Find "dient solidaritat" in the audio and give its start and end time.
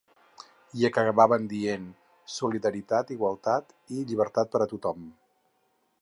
1.51-3.15